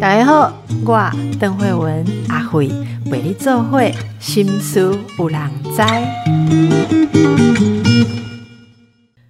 [0.00, 0.52] 大家好，
[0.84, 2.68] 我邓慧文阿慧
[3.10, 5.82] 为你做会心思有人知。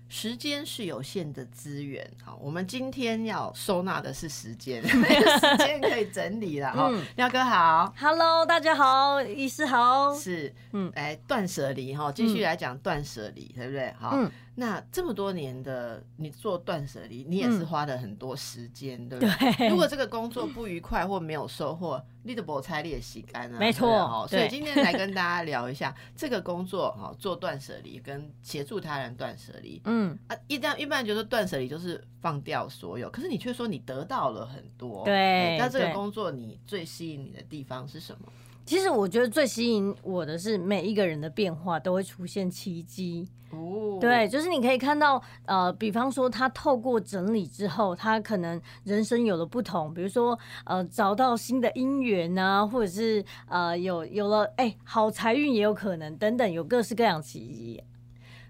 [0.08, 6.90] 时间是有限的资源，好，我们今天要收纳的是时间， 没有时间可以整理了哈。
[7.16, 13.94] 廖哥好，Hello，大家好，医师好，是，嗯，哎断舍离哈，继续来讲断舍离，对不对？
[14.00, 14.18] 好。
[14.56, 19.68] 那这么多年的你做断舍离，你也是花了很多时间，对不对？
[19.68, 24.26] 如果这个工作 不愉快或没有收获，你的菠菜你也洗干了，没错。
[24.28, 29.80] 所以今天来跟大家聊一下这个工作哈，做断舍离跟协助他人断舍离。
[29.84, 35.04] 嗯啊，一般一般觉得断舍离就是放掉所有，可是你却说你得到了很多。
[35.04, 38.28] 对，那这个工作你最吸引你的地方是什么？
[38.64, 43.28] 其实我觉得最吸引我的是每一个人的变化都会出现奇迹。
[43.50, 57.82] 哦，对，就是你可以看到，呃，比方说他透过整理之后，他可能人生有了不同，比如说呃找到新的姻缘啊，或者是呃有有了哎好财运也有可能等等，有各式各样奇迹。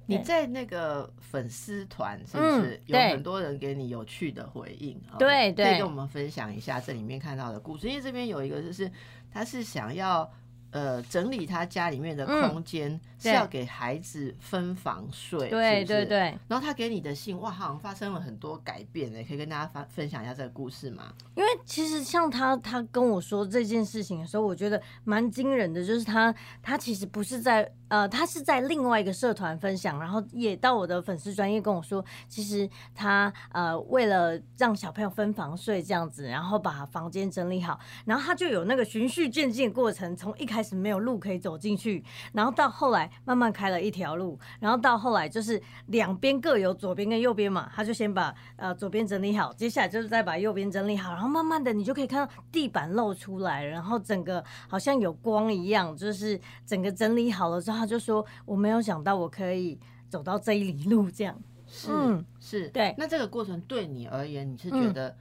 [0.07, 5.01] 你在那个粉丝团是不是有很多人给你有趣的回应？
[5.19, 7.89] 对对，可以跟我们分享一下这里面看到的故事。
[7.89, 8.91] 因为这边有一个就是。
[9.37, 10.33] 他是想要
[10.75, 16.37] 呃整理他家里面的空间，是要给孩子分房睡，对对对。
[16.49, 21.05] 然后他给你的信，哇，好像发生了很多改变呢，可以跟大家分分享一下这个故事吗？
[21.37, 27.73] 因为其实像他，他跟我说这件事情的时候，我觉得蛮惊人的，就是他他其实不是在。
[27.89, 57.75] 呃，他是在另外一个社团分享，然后也到我的粉丝专业跟我说，其实他呃为了让小朋友分房睡这样子，然后把房间整理好，然后他就有那个循序渐进的过程，从一开始没有路可以走进去，然后到后来慢慢开了一条路，然后到后来就是两边各有左边跟右边嘛，他就先把呃左边整理好，接下来就是再把右边整理好，然后慢慢的你就可以看到地板露出来，然后整个好像有光一样，就是整个整理好了之后。
[57.75, 59.77] 他就说：“我没有想到我可以
[60.09, 61.37] 走到这一里路，这样
[61.67, 61.91] 是
[62.39, 62.95] 是，对。
[62.97, 65.15] 那这个过程对你而言，你是觉得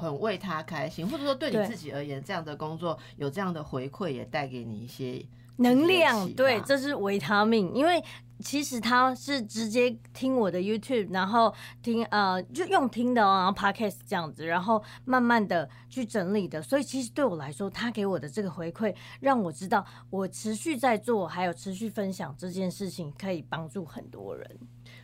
[0.00, 5.22] 很为他开心，或者说对你自己而言，这样的工作有这样的回馈，也带给你一些
[5.56, 6.32] 能量。
[6.32, 8.02] 对，这是维他命，因为。”
[8.42, 16.62] 其实他是直接听我的 YouTube，然后听呃就用听的哦，然后 Podcast 这样子，然后慢慢的去整理的。
[16.62, 24.58] 所以其实对我来说，他给我的这个回馈，让我知道我持续在做，还有持续分享这件事情，可以帮助很多人。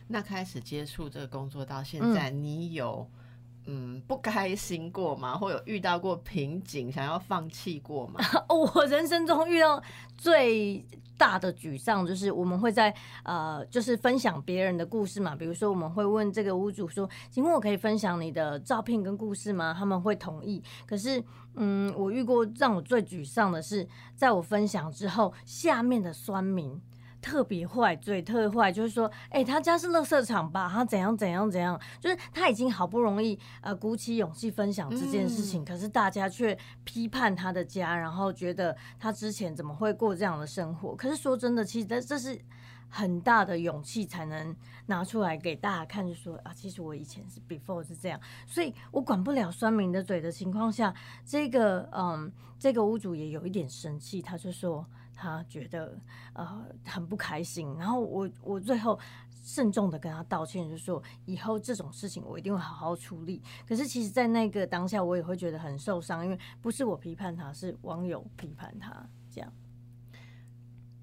[0.07, 3.07] 那开始接触这个工作到现在，你有
[3.67, 5.37] 嗯不开心过吗？
[5.37, 8.19] 或有遇到过瓶颈，想要放弃过吗？
[8.49, 9.81] 我人生中遇到
[10.17, 10.83] 最。
[11.19, 15.35] 大的沮丧就是我们会在呃，就是分享别人的故事嘛。
[15.35, 20.61] 比如说，我们会问这个屋主说：“请问我可以分享你的照片跟故事吗？”他们会同意。
[20.85, 21.23] 可是，
[21.55, 26.79] 嗯，我遇过让我最沮丧的是，在我分享之后，下面的酸民。
[27.21, 30.69] 特别坏，嘴特坏，就是说，哎，他家是垃圾场吧？
[30.71, 31.79] 他怎样怎样怎样？
[31.99, 40.95] 就是他已经好不容易呃鼓起勇气分享这件事情，可是大家却批判他的家，然后觉得他之前怎么会过这样的生活？
[40.95, 42.39] 可是说真的，其实这这是
[42.87, 50.93] 很大的勇气才能拿出来给大家看，就说啊，其实我以前是 before 是这样，所以我管不了酸民的嘴的情况下，
[51.25, 54.85] 这个嗯，这个屋主也有一点生气，他就说。
[55.17, 55.97] 他觉得
[56.33, 58.97] 呃很不开心，然后我我最后
[59.43, 63.41] 慎重的跟他道歉，就说以后这种事情我一定会好好处理。
[63.67, 69.51] 可是其实，在那个当下，我也会觉得很受伤，因为不是我批判他，是网友批判他这样。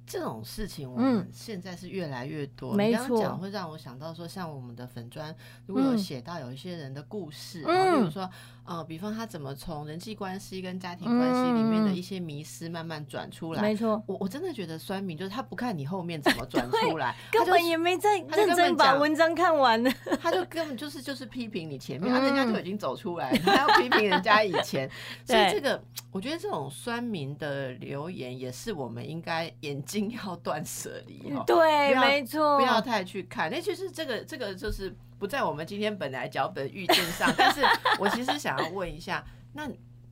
[0.07, 2.75] 这种事情，我们现在是越来越多。
[2.75, 5.35] 没错，讲会让我想到说，像我们的粉砖，
[5.67, 8.31] 如果有写到有一些人的故事，比如说。
[8.67, 13.61] 呃，比方他怎么从人际关系跟家庭关系里面的一些迷失慢慢转出来？
[13.61, 19.91] 没错，我我真的觉得酸民就是他不看你后面怎么转 出来，根本也没在认真把文章看完呢。
[20.21, 24.91] 他就 根本就是就是批评你前面，他人家就已经走出来，他要批评人家以前。
[25.27, 31.45] 所以这个，我觉得这种酸民的留言也是我们应该眼睛要断舍离哦。
[31.47, 33.51] 对，没错，不要太去看。
[33.51, 34.97] 那其实这个这个就是。
[35.19, 37.63] 不在我们今天本来脚本预定上，但是
[37.99, 39.69] 我其实想要问一下，那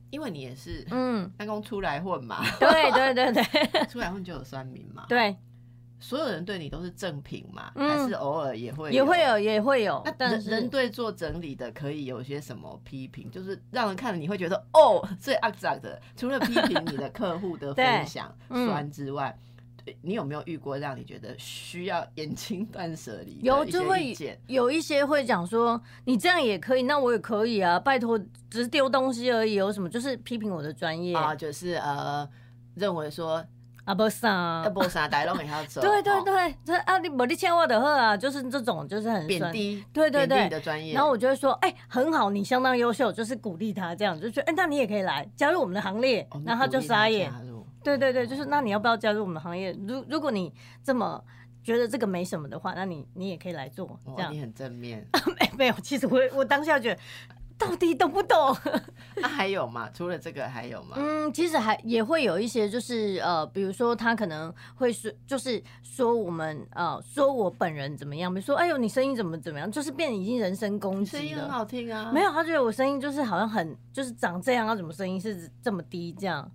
[0.09, 5.35] 因为你也是嗯，办公出来混嘛，对对对对， 出来混就有酸民嘛， 对，
[5.99, 19.37] 所有人对你都是正品嘛，还是偶尔也会也会有也会有，那人人对做整理的可以有些什么批评，就是让人看了你会觉得哦最肮脏的，除了批评你的客户的 分享酸之外。
[20.01, 23.39] 你有没有遇过让你觉得需要严禁断舍离？
[23.41, 24.15] 有就会
[24.47, 28.17] 有一些会讲说，你这样也可以，那我也可以啊，拜托，
[28.49, 29.89] 只是丢东西而已，有什么？
[29.89, 32.27] 就是批评我的专业啊，就是呃，
[32.75, 33.43] 认为说。
[33.85, 35.81] 啊，不啥，啊不啥，大家都没要走。
[35.81, 40.93] 对对对，这啊，你没你欠我的货啊，就是这种，就是很贬低，对对对的专业。
[40.93, 46.25] 然后我就会说，哎，很好，你相当优秀，就是鼓励他这样，就觉得，哎，那你也可以来加入我们的行列。
[46.45, 47.29] 然后他就傻眼。
[47.83, 49.71] 对对对，就是那你要不要加入我们行业？
[49.87, 50.51] 如如果你
[50.83, 51.23] 这么
[51.63, 53.99] 觉得这个没什么的话，那你你也可以来做。
[54.15, 55.05] 这样你很正面。
[55.39, 56.99] 没没有，其实我我当下觉得。
[57.55, 58.53] 到底懂不懂？
[59.15, 59.87] 那 还有吗？
[59.93, 60.95] 除了这个还有吗？
[60.97, 68.33] 嗯，其实还也会有一些，就是呃，比如说他可能会说，就是说我们呃，说我本人怎么样？
[68.33, 69.71] 比如说，哎呦，你声音怎么怎么样？
[69.71, 71.21] 就是变已经人身攻击了。
[71.21, 72.11] 声音很好听啊。
[72.11, 76.11] 没有，他觉得我声音就是好像很就是长这样，啊，怎么声音是这么低？
[76.19, 76.51] 这样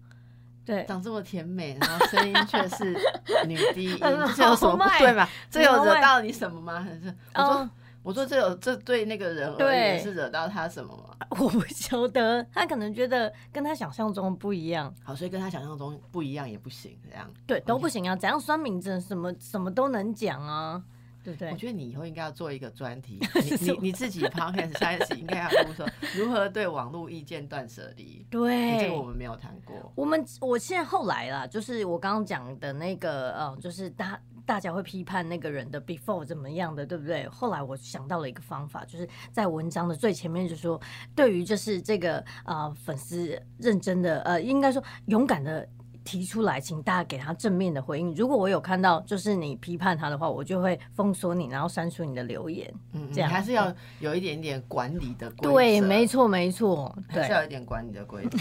[0.68, 2.94] 对，长这么甜美，然后声音却是
[3.48, 3.98] 女低音，
[4.36, 5.26] 这有什么不对嘛？
[5.50, 6.80] 这有惹到你什么吗？
[6.82, 7.70] 还是我说？
[8.02, 11.16] 我说这有这对那个人而言是惹到他什么吗？
[11.40, 14.94] 我不晓得，他可能觉得跟他想象中不一样。
[15.02, 18.14] 好，所以跟他想象中不一样也不行，这样对都不行啊！
[18.14, 20.82] 怎样酸民真什么什么都能讲啊，
[21.24, 21.50] 对不对？
[21.50, 23.18] 我觉得你以后应该要做一个专题，
[23.60, 25.86] 你你你自己 podcast 下一次应该要说
[26.16, 28.26] 如何对网络意见断舍离。
[28.30, 29.92] 对，这个我们没有谈过。
[29.94, 34.20] 我们我现在后来啦，就是我刚刚讲的那个，嗯，就是大。
[34.48, 37.28] 大家会批判那个人的 before 怎么样的，对不对？
[37.28, 40.80] 后来我想到了一个方法，就是在文章的最前面就说，
[41.14, 45.68] 对于就是这个呃粉丝认真的呃，应该说勇敢的。
[46.08, 48.14] 提出来，请大家给他正面的回应。
[48.14, 52.72] 如果我有看到就是你批判他的话，我就会封锁你，然后删除你的留言。
[52.92, 53.70] 嗯，这样还是要
[54.00, 55.52] 有一点点管理的规则。
[55.52, 58.38] 对，没错，没错，还是要有一点管理的规则。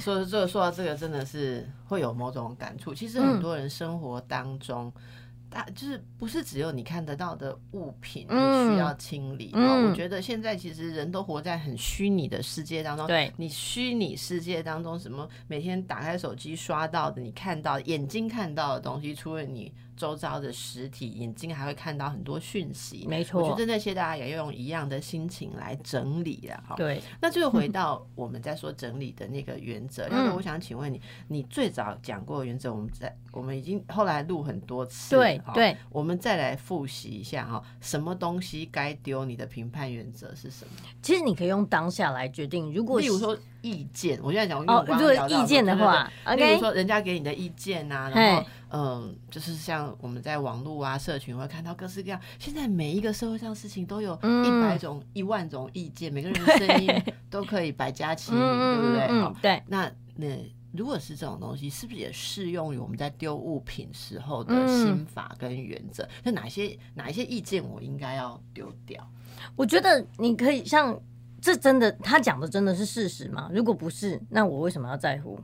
[0.00, 2.92] 说这个说到这个，真的是会有某种感触。
[2.92, 4.92] 其实很多人生活当中。
[5.54, 9.50] 大就是不是只有你看得到的物品你需要清理？
[9.54, 13.06] 嗯，我觉得现在其实人都活在很虚拟的世界当中。
[13.06, 19.72] 对，你虚拟世界当中什么每天打开手机刷到的，你看到眼睛看到的东西，除了你。
[19.96, 23.42] 周遭的实体眼睛还会看到很多讯息，没错。
[23.42, 26.74] 我觉得那些大家也要用一样的心情来整理了哈。
[26.76, 39.24] 对，那最后回到我们在说整理的那个原则， 那我想请问你，你最早讲过原则，我们在我们已经后来录很多次，对对，我们再来复习一下哈，什么东西该丢？
[39.24, 40.72] 你的评判原则是什么？
[41.00, 48.46] 其实你可以用当下来决定，如果例如说意见，我现在讲哦，如果意见的话，例如说人家给你的意见啊，然后。
[48.76, 59.06] 嗯，就是像我们在网络啊、社群会看到各式各样，现在每一个社会上事情都有一百种、一万种意见，每个人的声音 都可以百家齐鸣，对不对？
[59.10, 59.62] 嗯，对。
[59.68, 60.26] 那那
[60.72, 66.04] 如果是这种东西，是不是也适用于我们在丢物品时候的心法跟原则？
[66.24, 69.08] 就哪些哪一些意见我应该要丢掉？
[69.54, 71.00] 我觉得你可以像
[71.44, 73.50] 这真的，他讲的真的是事实吗？
[73.52, 75.38] 如果不是，那我为什么要在乎？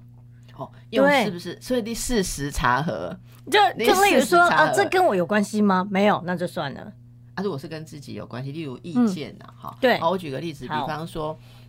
[0.88, 1.58] 因为是不是？
[1.60, 3.14] 所以第事实查核，
[3.50, 5.86] 就就例如说啊，这跟我有关系吗？
[5.90, 6.90] 没有，那就算了。
[7.34, 9.98] 啊，如果是跟自己有关系，例如意见呐，哈，对。
[9.98, 11.59] 好，我举个例子，比方说，嗯，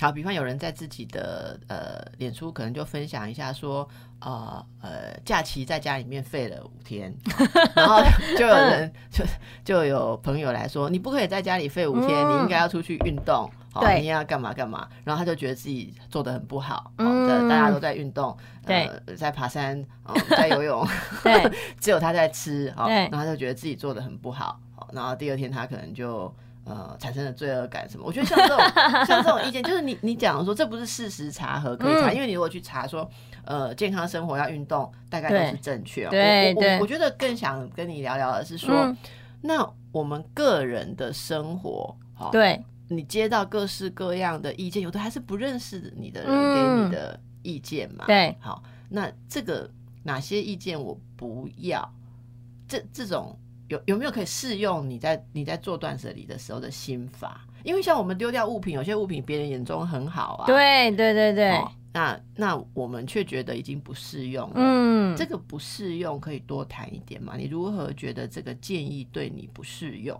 [0.00, 3.88] 好，比方有人在自己的呃脸书可能就分享一下说，
[4.20, 7.14] 呃呃，假期在家里面废了五天，
[7.76, 8.02] 然后
[8.38, 9.24] 就有人就
[9.64, 13.50] 就有朋友来说，你不可以在家里废五天，你应该要出去运动。
[13.80, 16.90] 对，你要干嘛干嘛，然后他就觉得自己做的很不好。
[16.96, 19.84] 嗯，大家都在运动，对，在爬山，
[20.30, 20.84] 在游泳，
[21.22, 24.58] 对， 只有他在吃，对，然后他就觉得自己做的很不好。
[24.92, 26.34] 然后第二天他可能就
[26.68, 28.04] 呃产生的罪恶感什么。
[28.06, 28.58] 我觉得像这种
[29.06, 33.08] 像这种意见，就是你你讲说这不是事实查核可以查，因为你如果去查说
[33.44, 36.06] 呃健康生活要运动，大概都是正确。
[36.08, 38.94] 对对，我觉得更想跟你聊聊的是说，
[39.40, 41.96] 那我们个人的生活，
[42.30, 42.62] 对。
[42.90, 48.06] 你接到各式各样的意见，有的还是不认识你的人给你的意见嘛？
[48.06, 49.70] 对，好，那这个
[50.04, 51.86] 哪些意见我不要？
[52.66, 57.40] 这这种有有没有可以适用你在你在做断舍离的时候的心法？
[57.64, 61.60] 因为像我们丢掉物品，有些物品别人眼中很好啊，对对对对，
[61.92, 64.54] 那那我们却觉得已经不适用了。
[64.56, 67.36] 嗯，这个不适用可以多谈一点嘛？
[67.36, 70.18] 你如何觉得这个建议对你不适用？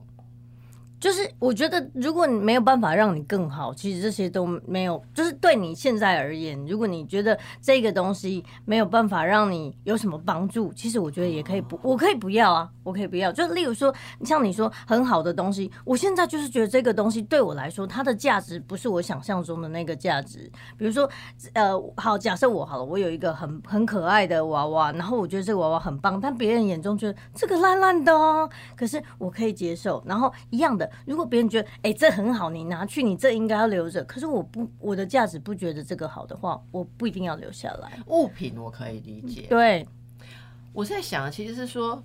[1.00, 5.00] 就是我觉得，如果你没有办法让你更好，其实这些都没有。
[5.14, 13.30] 就是对你现在而言，如果你觉得这个东西没有办法让你有什么帮助，其实我觉得也可以不，我可以不要啊，我可以不要。
[13.30, 20.50] 就例如说，像你说很好的东西，我现在就是觉得这个东西对我来说，它的价值不是我想象中的那个价值。
[20.76, 21.08] 比如说，
[21.52, 30.02] 呃，好，假设我好了，我有一个很很可爱的娃娃，然后我觉得这个娃娃很棒，但别人眼中觉得这个烂烂的哦，可是我可以接受。
[30.04, 30.87] 然后一样的。
[31.06, 34.02] 如果别人觉得哎这很好，你拿去，你这应该要留着。
[34.04, 37.98] 可是我不，我的价值不觉得这个好的话，我不一定要留下来。
[38.06, 39.46] 物品我可以理解。
[39.48, 39.86] 对，
[40.72, 42.02] 我在想，其实是说，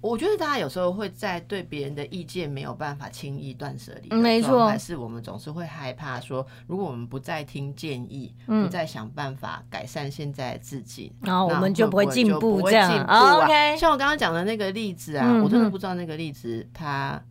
[0.00, 13.04] 我觉得大家有时候会在对别人的意见没有办法轻易断舍离，没错，还是我们总是会害怕说，如果我们不再听建议，不再想办法改善现在自己，然后我们就不会进步，这样。
[13.04, 17.22] OK，像我刚刚讲的那个例子啊，我真的不知道那个例子它。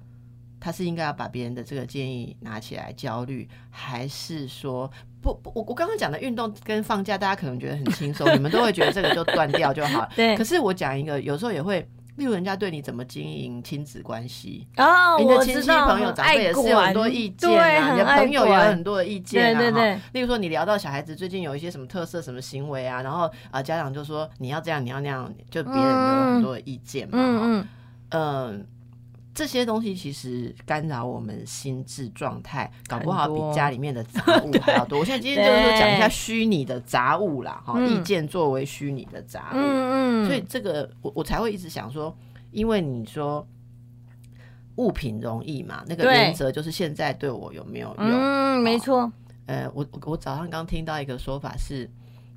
[0.61, 4.89] 他是应该要把别人的这个建议拿起来焦虑，还是说
[5.19, 5.51] 不不？
[5.55, 10.09] 我我刚刚讲的运动跟放假，大家可能觉得很轻松， 你们都会觉得这个就断掉就好了。
[10.15, 10.37] 对。
[10.37, 11.79] 可是我讲一个，有时候也会，
[12.17, 19.59] 例如人家对你怎么经营亲子关系哦，你的亲戚朋友长辈也是有很多意见啊，你的朋友也有很多的意见啊。
[19.59, 19.99] 对对对。
[20.13, 27.17] 例如说，你聊到小孩子最近有一些什么特色、什么行为啊，然后啊，家长就说你要这样，你要那样，就别人有很多的意见嘛。
[27.17, 27.67] 嗯嗯。
[28.09, 28.67] 嗯。
[29.33, 34.99] 这些东西其实干扰我们心智状态，搞不好比家里面的杂物还要多。
[34.99, 42.13] 我现在今天就是说讲一下虚拟的杂物啦，哈，意见作为虚拟的杂物，嗯嗯，所以这个我我才会一直想说，
[42.51, 43.47] 因为你说
[44.75, 48.09] 物品容易嘛，那个原则就是现在对我有没有用？
[48.11, 49.09] 嗯，没错。
[49.45, 51.89] 呃，我我早上刚听到一个说法是，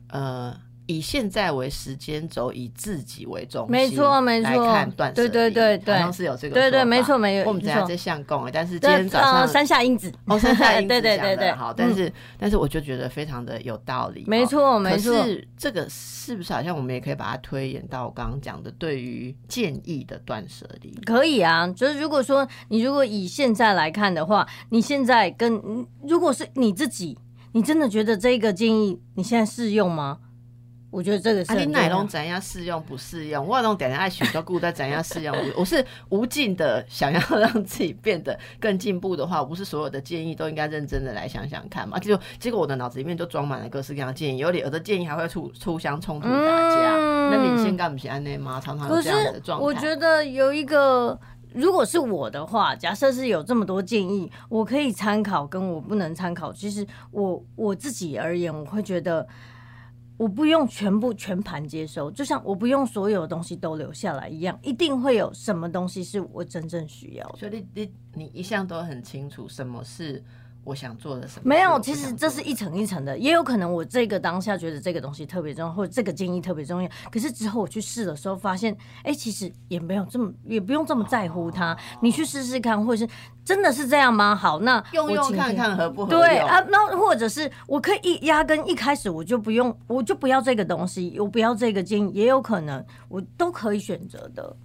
[0.08, 0.56] 呃。
[0.86, 4.50] 以现在为时间轴，以自己为中心，没错没错。
[4.50, 7.46] 来看断对对对对，好像是有这个，对对没错没有。
[7.46, 15.12] 我们等下在相公，但是今天早上山下英子哦，山下英子 对对对对，好，但是但是我就觉得非常的有道理，没错没错。
[15.12, 20.90] 可是这个是不是好像我们也可以把它推演到我刚刚讲的对于建议的断舍离？
[21.06, 27.18] 可以啊，就是如果说你如果以现在来看的话，你现在跟如果是你自己，
[27.52, 30.18] 你真的觉得这个建议你现在适用吗？
[30.94, 33.44] 我觉得这个是你奶龙怎样适用不适用？
[33.44, 35.34] 我种点点爱许都顾在怎样适用。
[35.56, 41.98] 我是无尽的想要让自己变得更进步的话，不是所有的建议都应该认真的来想想看嘛？
[41.98, 46.96] 就结果我的脑子里面就装满了各式各样的建议，有有的建议还会互互相冲突打架。
[47.32, 48.60] 那你先干不起安内吗？
[48.64, 49.64] 常常有这样的状态。
[49.64, 51.18] 我觉得有一个，
[51.54, 56.52] 如果是我的话，假设是有这么多建议，我可以参考，跟我不能参考。
[56.52, 59.26] 其实我我自己而言，我会觉得。
[60.16, 67.36] 我不用全部全盘接收，就像我不用所有的东西都留下来一样，一定会有什么东西是我真正需要。
[67.36, 70.22] 所以你你你一向都很清楚什么是。
[70.64, 71.42] 我想做的什么？
[71.44, 81.76] 没有，其实这是一层一层的，也有可能我这个当下觉得这个东西特别重要，或者这个建议特别重要，可是之后我去试的时候发现，哎，其实也没有这么，也不用这么在乎它。
[82.00, 83.12] 你去试试看，或者是
[83.44, 84.34] 真的是这样吗？
[84.34, 94.56] 好，那用用看看合不合对啊，那或者是我可以一压根一开始我就不用，我就不要这个东西，我不要这个建议，也有可能我都可以选择的。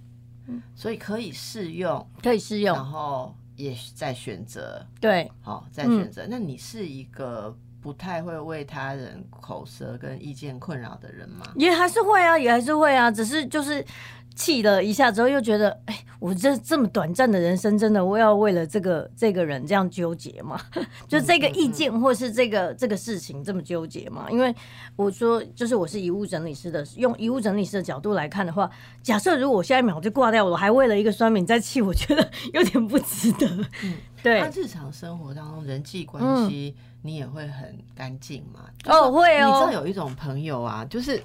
[0.48, 3.34] 嗯，所以可以试用，可以试用，然后。
[3.62, 6.26] 也在选择，对，好，在选择。
[6.28, 11.44] 那你是一个不太会为他人口舌跟意见困扰的人吗？
[11.56, 13.84] 也还是会啊，也还是会啊，只是就是。
[14.34, 20.58] 气了一下之后，又觉得，哎，我这这么短暂的人生，真的我要为了这个这个人这样纠结吗？
[21.06, 24.26] 就这个意见或是这个这个事情这么纠结吗？
[24.30, 24.54] 因为
[24.96, 28.70] 我说，就是我是遗物整理师的，用遗物整理师的角度来看的话，
[29.02, 33.46] 假设如果我下一秒就挂掉，我还为了一个酸敏在气，我觉得有点不值得。
[33.82, 34.40] 嗯， 对。
[34.40, 38.60] 那日常生活当中人际关系，你也会很干净吗？
[38.86, 39.46] 哦，会哦。
[39.46, 41.22] 你知道有一种朋友啊，就是。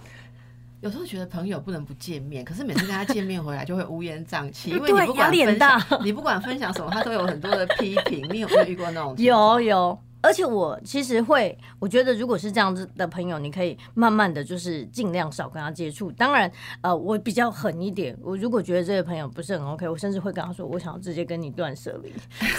[0.86, 8.24] 有时候觉得朋友不能不见面，可是每次跟他见面回来就会乌烟瘴气， 因为你不管分享， 你不管分享什么，他都有很多的批评。
[8.30, 9.16] 你有没有遇过那种？
[9.18, 9.98] 有有。
[10.26, 16.12] 而且我其实会，我觉得如果是这样子的朋友，你可以慢慢的就是尽量少跟他接触。
[16.12, 16.52] 当然，
[16.82, 22.12] 呃，我比较狠一点，我如果觉得这个朋友不是很 OK，我甚至会跟他说，我想要直接跟你断舍离，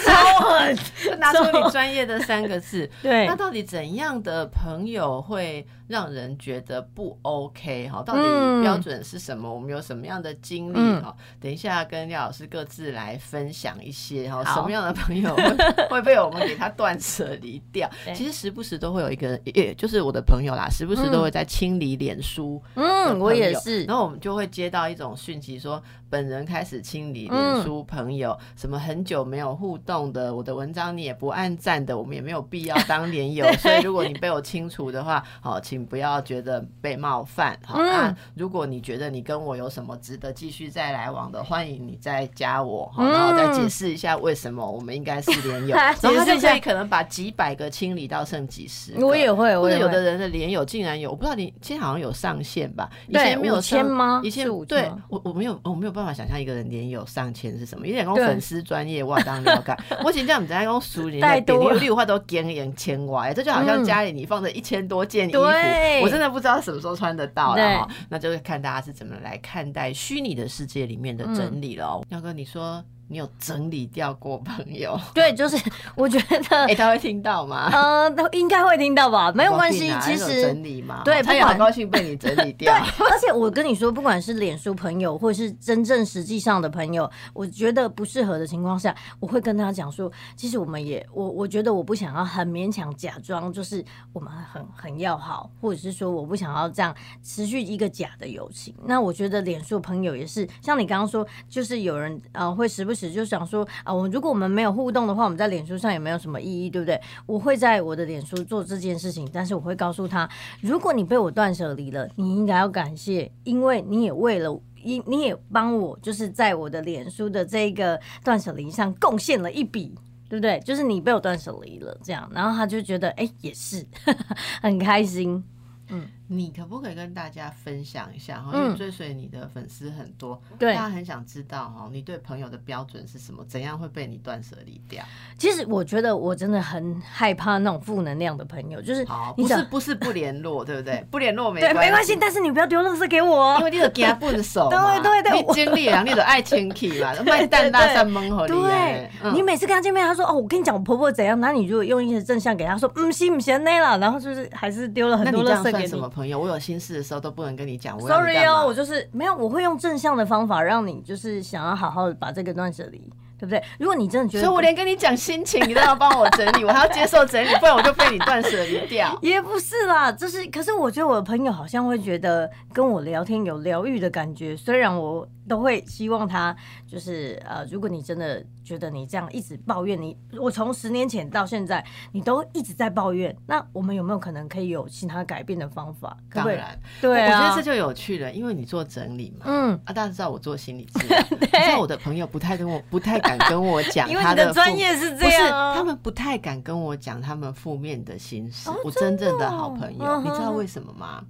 [0.05, 2.89] 超狠，拿出你专业的三个字。
[3.01, 7.89] 对，那到底怎样的朋友会让人觉得不 OK？
[7.89, 9.53] 哈，到底标准是什么？
[9.53, 11.01] 我们有什么样的经历？
[11.01, 14.29] 哈，等一下跟廖老师各自来分享一些。
[14.29, 17.56] 哈，什么样的朋友会 会被我们给他断舍离？
[17.71, 22.61] 掉，其实时不时都会有一个，也就是我的朋友啦，时不时都会在清理脸书。
[22.75, 23.83] 嗯，我也是。
[23.85, 33.45] 然后我们就会接到一种讯息说，本人开始清理脸书朋友，什么很久没有互动的，我的文章你也不按赞的，我们也没有必要当连友。
[33.59, 37.57] 所以如果你被我清除的话，好，请不要觉得被冒犯。
[37.65, 45.75] 好，那如果你觉得你跟我有什么值得继续再来往的，欢迎你再加我，好，然后再解释一下为什么我们应该是连友。
[45.77, 48.93] 然后他就可以可能把几百个清理到剩几十。
[49.03, 52.89] 我也会，或者有的人的连友竟然有，我不知道你现在好像有上限吧？
[53.07, 54.21] 以前没有签吗？
[54.23, 59.75] 以前对我我没有我没有办法想象一个人年有上千是什么，有点讲粉丝专业我当了解。
[60.03, 67.89] 我请教我们在讲熟人的点六六话都减减千哇，这就好像家里你放着一千多件衣服，我真的不知道什么时候穿得到了哈。
[68.09, 72.01] 那就是看大家是怎么来看待虚拟的世界里面的整理了。
[72.09, 72.83] 耀哥，你说。
[73.09, 74.99] 你有整理掉过朋友？
[75.15, 75.57] 对，就是
[75.95, 77.69] 我觉得， 哎，他会听到吗？
[77.73, 79.93] 呃，他应该会听到吧，没有关系。
[80.01, 82.73] 其实整理嘛，对，他也很高兴被你整理掉。
[82.75, 98.75] 而且我跟你说，不管是脸书朋友，或是真正实际上的朋友，我觉得不适合的情况下，我会跟他讲说，其实我们也，我我觉得我不想要很勉强假装，就是我们很很要好，或者是说我不想要这样持续一个假的友情。
[98.85, 102.96] 那我觉得脸书朋友也是，像你刚刚说，就是有人呃会时不。
[103.11, 106.99] 就想说啊，我如果我们没有互动的话，我们在脸书上也没有什么意义，对不对？
[107.25, 110.27] 我会在我的脸书做这件事情，但是我会告诉他，
[110.61, 119.93] 如果你被我断舍离了，你应该要感谢，因为你也为了因你也帮我，就是在我的脸书的这个断舍离上贡献了一笔，
[120.29, 120.59] 对不对？
[120.61, 123.85] 就是你被我断舍离了，这样，然后他就觉得哎，也是
[124.61, 125.43] 很开心，
[125.89, 126.07] 嗯。
[126.29, 128.51] 你可不可以跟大家分享一下哈？
[128.53, 133.45] 因为追随你的粉丝很多，大家很想知道哈，你对朋友的标准是什么？
[133.47, 135.03] 怎样会被你断舍离掉？
[135.37, 139.05] 其实我觉得我真的很害怕那种负能量的朋友，就是
[139.37, 141.05] 不是不是不联络，对不对？
[141.09, 148.53] 不联络没 对没关系，但是你不要丢垃圾给我，因为你有给他分手， 对对对，你经历啊，你有爱情气嘛，卖蛋大山蒙和你。
[148.53, 156.16] 对，你每次跟他见面，他说哦，我跟你讲我婆婆怎样，那你如果用一些正向给他说，嗯，行不行那了，然后就是还是丢了很多垃圾给你。
[156.17, 156.97] 朋友，我有心事。
[156.97, 162.97] 的时候都不能跟你讲，sorry 哦，我就是没有，我会用正向的方法让你就是想要好好的把这个断舍离，
[163.37, 163.63] 对不对？
[163.77, 169.15] 如果你真的觉得，所以我连跟你讲心情，你都要帮我整理，我还要接受整理，不然我就被你断舍离掉。
[169.21, 176.55] 也不是啦，就是可是我觉得我的朋友好像会觉得跟我聊天有疗愈的感觉，虽然我都会希望他
[176.89, 178.43] 就是呃，如果你真的。
[178.67, 181.81] 觉得你这样一直抱怨你，我从十年前到现在，
[182.11, 183.33] 你都一直在抱怨。
[183.47, 186.17] 那我们有没有可能可以有其他改变的方法？
[186.29, 198.69] 当然，对啊，我觉得这就有趣了，因为你做整理嘛，嗯啊，大家知道我做心理治 疗，知道我的朋友不太跟我，不太敢跟我讲， 他的专业是这样，他们不太敢跟我讲他们负面的心事。
[198.83, 201.23] 我真正的好朋友，你知道为什么吗？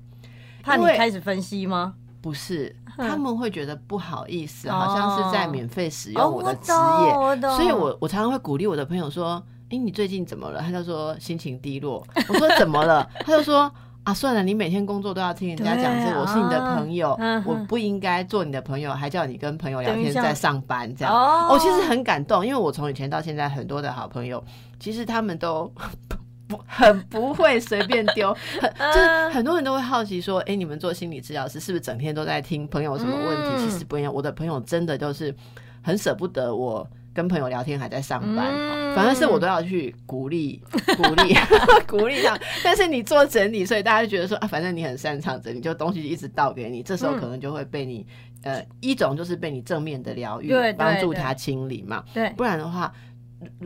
[0.64, 1.94] 怕你开始分析吗？
[2.20, 12.06] 不是，他们会觉得不好意思，好像是在免费使用我的职业，所以我我常常会鼓励我的朋友说：“哎，你最近怎么了？”他就说心情低落。
[12.28, 13.08] 我说怎么了？
[13.20, 13.72] 他就说
[14.04, 21.14] 啊，算了，你每天工作都要听人家讲这，我是你的朋友，我不应该做你的朋友，还叫你跟朋友聊天在上班这样。
[21.50, 24.44] 我其实很感动，因为我从以前到现在很多的好朋友，
[24.80, 25.72] 其实他们都。
[26.48, 33.66] 不 很不会随便丢， 很就是很多人都会好奇说，哎，你们做心理治疗师是不是整天都在听朋友什么问题？
[33.66, 35.34] 其实不一样，我的朋友真的就是
[35.82, 38.46] 很舍不得我跟朋友聊天还在上班，
[38.96, 40.62] 反正是我都要去鼓励
[40.96, 41.36] 鼓励
[41.88, 42.40] 鼓励他。
[42.64, 48.06] 但是你做整理，所以大家就觉得说啊，反正你很擅长整理，就东西一直倒给你，这时候可能就会被你
[48.44, 52.94] 呃一种就是被你正面的疗愈，帮助他清理嘛，对，不然的话。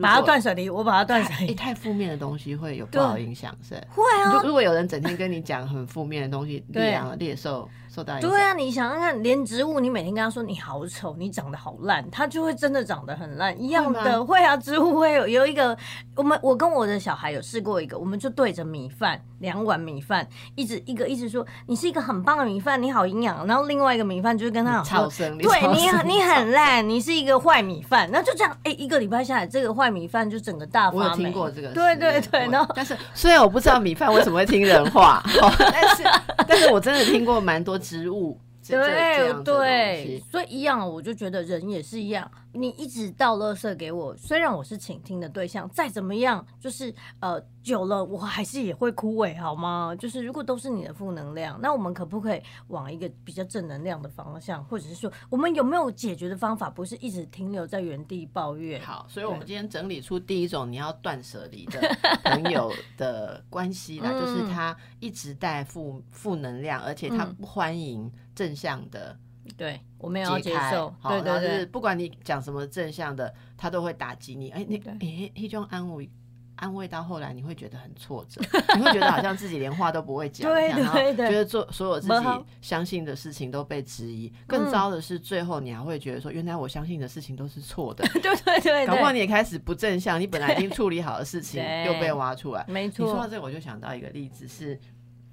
[0.00, 1.54] 把它断舍离，我把它断舍离。
[1.54, 3.74] 太负面的东西会有不好影响，是？
[3.90, 4.32] 会啊。
[4.34, 7.68] 如如果有人整天跟你讲很负面的东西，力量猎兽。
[7.94, 14.24] 对啊，你想想看，连植物，你每天跟他说你好丑，你长得好烂，它就会真的长得很烂一样的。
[14.24, 15.76] 会啊，植物会有有一个，
[16.16, 23.46] 我们我跟我的小孩有试过一个，我们就对着米饭两碗米饭，一直一个一直说你是一个很棒的米饭，你好营养。
[23.46, 25.10] 然后另外一个米饭就是跟他说，
[25.42, 28.08] 对你你很烂，你是一个坏米饭。
[28.10, 31.04] 那就这样，哎，一个礼拜下来，这个坏米饭就整个大发霉。
[31.04, 32.48] 我有听过这个，对对对。
[32.48, 35.22] 然后，但是虽然我不知道米饭为什么会听人话，
[35.58, 36.04] 但是
[36.46, 38.38] 但是我真的听过蛮多植物。
[38.68, 42.30] 对对，所以一样，我就觉得人也是一样。
[42.54, 49.96] 你一直倒垃圾给我，虽然我是倾听的对象，再怎么样，就是呃，久了我还是也会枯萎，好吗？
[49.98, 56.68] 就是如果都是你的负能量，那我们可不可以往一个比较正能量的方向，或者是说，我们有没有解决的方法？
[56.68, 58.78] 不是一直停留在原地抱怨。
[58.82, 61.80] 好，所以我们今天整理出第一种你要断舍离的
[62.22, 69.16] 朋友 的关系啦， 就是他一直带负负能量，而且他不欢迎正向的。
[69.56, 74.50] 对我没有要接受，对对对，不管你讲什么正向的，他都会打击你。
[74.50, 76.08] 哎，你哎，一种安慰。
[76.56, 78.40] 安慰到后来，你会觉得很挫折，
[78.76, 82.14] 你会觉得好像自己连话都不会讲，对对对，觉得做所有自己
[82.60, 84.32] 相信的事情都被质疑。
[84.46, 88.06] 更糟的是，最后你还会觉得说，原来我相信的事情都是错的。
[88.22, 92.64] 对对对，搞不好你也开始不正向，你本来已经处理好的事情 又被挖出来。
[92.68, 94.78] 没错，你说到这，我就想到一个例子是，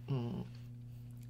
[0.07, 0.33] 嗯，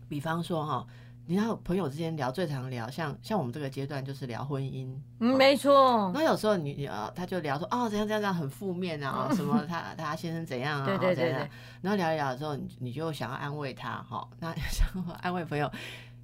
[0.07, 0.87] 比方说哈。
[1.29, 6.09] 你看朋友之间聊最常聊，像像我们这个阶段就是聊婚姻，嗯，没错。
[6.11, 11.47] 那有时候你呃，他就聊说哦，怎样怎样怎样很负面啊， 什么他他先生怎样啊，对对对对。
[11.81, 14.87] 然后聊一聊之后，你你就想要安慰他哈，那 想
[15.21, 15.71] 安慰朋友。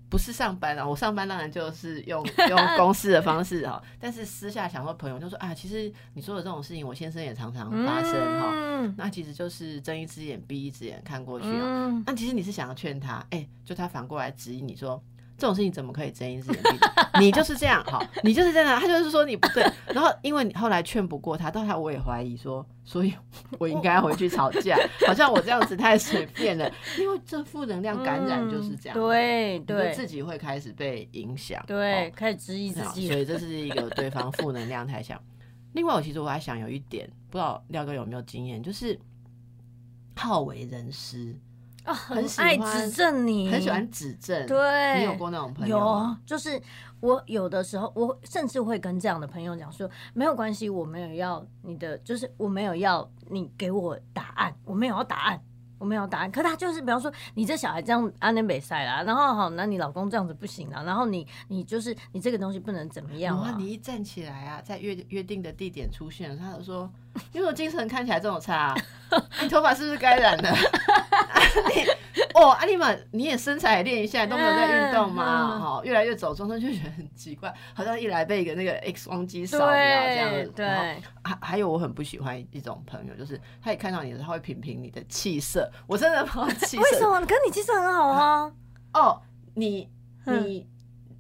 [0.10, 15.02] 不是上班啊，我上班当然就是用 用公司的方式哈，但是私下想说朋友就说啊，其实你说的这种事情，我先生也常常发生哈，那其实就是睁一只眼闭一只眼看过去啊，那其实你是想要劝他，哎，就他反过来质疑你说。
[15.38, 16.78] 这种事情怎么可以睁一只眼闭？
[17.20, 19.64] 你就是这样，好，你就是这样，他就是说你不对。
[19.88, 23.14] 然后因为你后来劝不过他，到他我也怀疑说，所以
[23.60, 26.72] 我应该回去吵架， 好像我这样子太随便了。
[27.00, 33.08] 因为这负能量感染就是这样，对对，自己会开始被影响，对，开始质疑自己。
[33.08, 35.20] 所以这是一个对方负能量太强。
[35.74, 38.98] 另外，我其实我还想有一点，不知道廖哥有没有经验，就是
[40.16, 41.36] 好为人师。
[41.86, 44.46] 啊，很爱指正你，很喜欢指正。
[44.46, 46.62] 对，你有过那种朋友有，就是
[47.00, 55.42] 我有的时候，我甚至会跟这样的朋友讲说，没有关系，我没有要你的，就是我没有要你给我答案，我没有要答案。
[55.78, 63.54] 我没有答案，可他就是，比方说，你这小孩这样安内北塞啦，然后好，那你老公这样子不行啦，然后你你就是你这个东西不能怎么样啊？
[63.58, 66.90] 你一站起来啊，在约约定的地点出现，他就说，
[67.32, 68.76] 因为我精神看起来这么差，
[69.42, 70.50] 你头发是不是该染了？
[72.34, 75.58] 哦，阿丽玛，你也身材也练一下，都没有在运动吗？
[75.58, 80.52] 哈，越来越走中，就觉得很奇怪，好像一来被一个那个 X 光机扫描这样子。
[80.56, 80.68] 对，
[81.24, 85.70] 还还有我很不喜欢一种朋友，就是他一看到你的时候，他会品评你的气色。
[85.88, 87.22] 我真的好气色，为什么？
[87.22, 88.52] 可是你气色很好啊。
[88.94, 89.22] 哦，
[89.54, 89.90] 你
[90.26, 90.68] 你。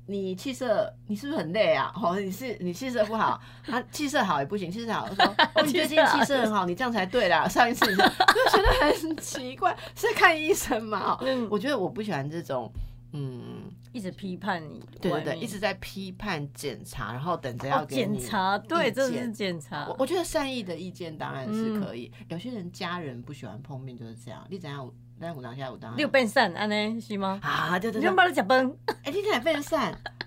[0.07, 1.91] 你气色，你是不是很累啊？
[2.01, 7.47] 哦，你是你气色不好，他 气色好也不行，气色好说， 哦，你最近气色很好，你这样才对啦。
[7.47, 11.17] 上一次就觉得很奇怪， 是看医生嘛？
[11.21, 12.71] 嗯，我觉得我不喜欢这种，
[13.13, 13.63] 嗯，
[13.93, 19.87] 一直批判你，对对对，一直在批判检查，然后等着要给检查，对，这是检查。
[19.87, 24.45] 我我觉得善意的意见当然是可以，有些人家人不喜欢碰面就是这样。
[24.49, 24.87] 你怎样？
[25.19, 27.39] 咱有当下有当，你有变瘦安尼是吗？
[27.41, 28.73] 啊，对对对，你帮你食饭，
[29.03, 29.77] 哎，你哪变瘦？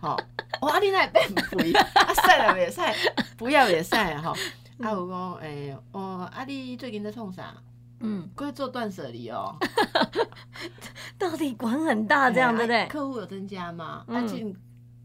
[0.00, 0.16] 吼，
[0.62, 1.72] 哇，你哪变肥？
[1.72, 2.80] 啊，瘦了袂使，
[3.36, 4.30] 不要也瘦吼。
[4.80, 7.52] 啊，有讲，诶，哦，啊，你最近在创啥？
[8.00, 9.54] 嗯，过做断舍离哦。
[11.18, 12.86] 到底管很大这样对不对？
[12.86, 14.04] 客户有增加吗？
[14.06, 14.56] 啊，进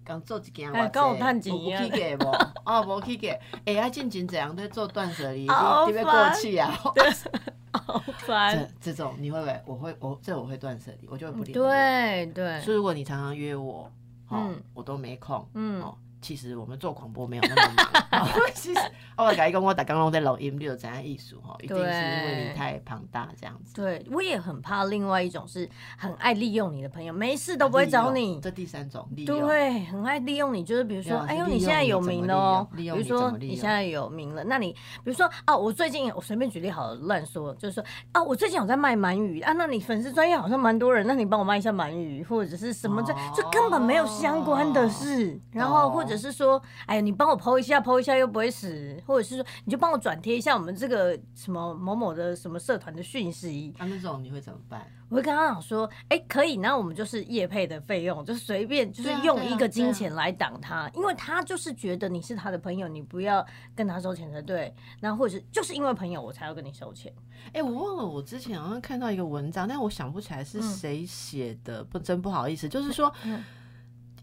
[0.05, 1.57] 刚做一件，我刚有探钱啊。
[1.57, 2.31] 无去给无？
[2.65, 3.37] 哦，无去给。
[3.65, 5.41] 哎，啊，近近怎样在做断舍离？
[5.41, 6.71] 你 特别过去啊。
[7.85, 9.61] 好烦，这这种你会不会？
[9.65, 11.51] 我会，我这我会断舍离，我就会不理。
[11.51, 13.91] 对对，所以如果你常常约我，
[14.31, 15.83] 嗯，我都没空，嗯。
[16.23, 17.73] 其实我们做广播没有那么
[18.09, 18.27] 忙。
[18.55, 18.79] 其实
[19.17, 23.73] 我改跟我打刚刚在录音，就怎样艺术哈，一定是因为你太庞大这样子。
[23.75, 28.39] 对，我也很怕另外一种是很爱利用你的朋友，没事都不会找你。
[28.39, 34.71] 这第三种利用，对，很爱利用你，就是比如说，哎呦，你现在有名了哦，比如说你现在有名了，那你
[35.03, 37.83] 比如说啊，我最近我随便举例好了，乱说，就是说
[38.13, 46.62] 啊，我最近有在卖鳗鱼啊，那你粉丝专业好像蛮多人，那你帮我卖一下鳗鱼或者是什么这这根本没有相关的事，然后或者是说。
[46.86, 53.73] 哎呀，你帮我剖一下，剖一下又不会死，或者是说，你就帮我转贴一下我们这个什么某某的什么社团的讯息。
[53.80, 54.86] 那那种你会怎么办？
[55.10, 63.45] 我会跟他讲说，哎，可以，那我们就是业配的费用，就随便就是用一个金钱来挡他，因为他就是觉得你是他的朋友，你不要
[63.76, 64.73] 跟他收钱才对。
[64.99, 67.13] 那或者是就是因为朋友我才要跟你收钱。
[67.54, 73.13] 哎，我忘了，我之前好像看到一个文章，但我想不起来是谁写的，不真不好意思，就是说。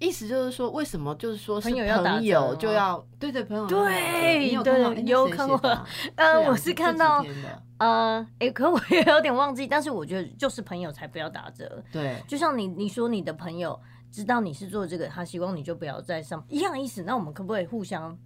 [0.00, 5.58] 意思就是说，为什么就是说朋友要朋友就要对对朋友对对有看过，
[6.16, 7.24] 呃，我是看到
[7.78, 13.78] 呃，哎，可我也有点忘记，但是我觉得就是朋友才不要打折，对，就像你你说你的朋友
[14.10, 18.18] 知道你是做这个，他希望你就不要再上一样意思，那我们可不可以互相？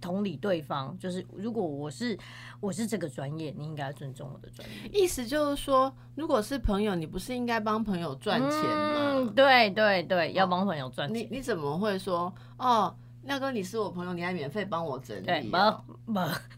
[0.00, 2.18] 同理对方，就是如果我是
[2.60, 4.90] 我是这个专业，你应该尊重我的专业。
[4.92, 9.32] 意思就是说，如果是朋友，你不是应该帮朋友赚钱吗？
[9.36, 11.16] 对对对，要帮朋友赚钱。
[11.16, 12.94] 你你怎么会说哦？
[13.22, 15.52] 那哥，你是我朋友，你还免费帮我整理？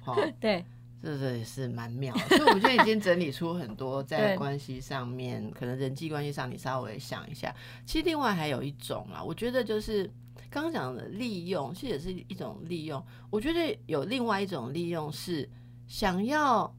[0.01, 0.65] 好，对。
[1.03, 7.53] 这这也是蛮妙，所以我们现在已经整理出很多 在关系上面，可能人际关系上，你稍微想一下。
[7.85, 10.09] 其实另外还有一种啊，我觉得就是
[10.51, 13.05] 刚刚讲的利用，其实也是一种利用。
[13.31, 15.49] 我觉得有另外一种利用是
[15.87, 16.75] 想要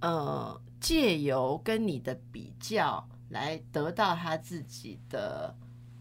[0.00, 5.54] 呃借由跟你的比较来得到他自己的。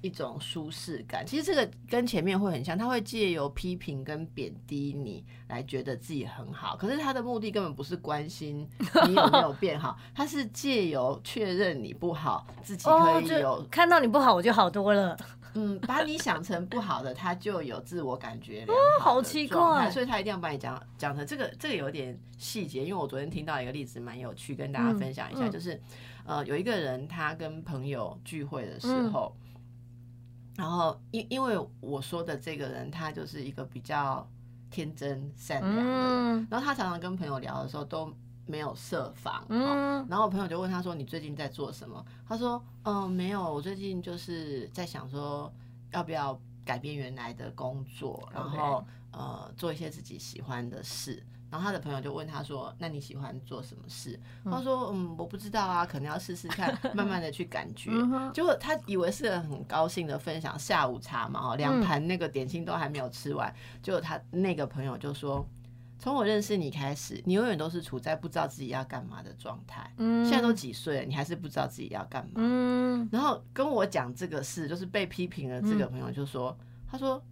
[0.04, 8.68] 一种舒适感，其实这个跟前面会很像，他会借由批评跟贬低你来觉得自己很好，可是他的目的根本不是关心
[9.06, 15.16] 你有没有变好，他是借由确认你不好，自己可以有看到你不好我就好多了，
[15.54, 25.80] 嗯，把你想成不好的，他就有自我感觉哦，好奇怪，所以他一定要把你讲讲成这个这个有点细节，因为我昨天听到一个例子蛮有趣，跟大家分享一下，就是
[26.26, 29.36] 呃有一个人他跟朋友聚会的时候。
[30.58, 34.30] 然后，因因为我说的这个人，他就是一个比较
[34.70, 38.14] 天真善良的，然后他常常跟朋友聊的时候都
[38.52, 39.44] 没有设防。
[39.48, 45.52] 嗯，然后我朋友就问他说：“你最近在做什么？”他说：“嗯，没有，我最近就是在想说，
[45.92, 57.92] 要不要改变原来的工作，然后呃，做一些自己喜欢的事。”然后他的朋友就问他说：“那你喜欢做什么事？”他说：“嗯，我不知道啊，可能要试试看， 慢慢的去感觉。”
[58.34, 65.46] 结果他以为是很高兴的分享下午茶嘛，哦，两盘那个点心都还没有吃完，结果他那个朋友就说
[66.02, 69.90] ：“从我认识你开始，你永远都是处在不知道自己要干嘛的状态。
[69.98, 76.58] 嗯，现在都几岁了，你还是不知道自己要干嘛。”嗯，然后跟我讲这个事，就是被批评了这个朋友就说
[76.90, 77.24] ：“他说。”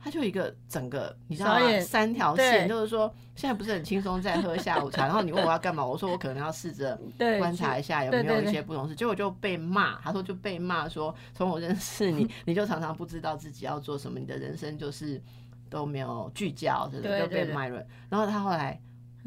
[0.00, 1.80] 他就一个整个，你知道吗？
[1.80, 6.96] 三条线，就是说现在不是很轻松在喝下午茶，然后你问我要干嘛，我说我可能要试着
[7.40, 10.00] 观察一下有没有一些不同事，结果就被骂。
[10.00, 15.20] 他说就被骂说，从我认识你， 你就常常不知道自己要做什么，你的人生就是
[15.68, 17.84] 都没有聚焦，真的就被骂了。
[18.08, 18.80] 然后他后来